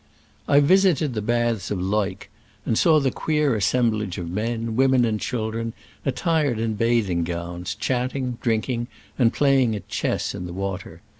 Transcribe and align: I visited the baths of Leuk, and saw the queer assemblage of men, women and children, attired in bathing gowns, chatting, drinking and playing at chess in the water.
I 0.47 0.61
visited 0.61 1.13
the 1.13 1.21
baths 1.21 1.69
of 1.69 1.79
Leuk, 1.79 2.27
and 2.65 2.75
saw 2.75 2.99
the 2.99 3.11
queer 3.11 3.55
assemblage 3.55 4.17
of 4.17 4.31
men, 4.31 4.75
women 4.75 5.05
and 5.05 5.19
children, 5.19 5.73
attired 6.03 6.57
in 6.57 6.73
bathing 6.73 7.23
gowns, 7.23 7.75
chatting, 7.75 8.39
drinking 8.41 8.87
and 9.19 9.31
playing 9.31 9.75
at 9.75 9.87
chess 9.87 10.33
in 10.33 10.47
the 10.47 10.53
water. 10.53 11.03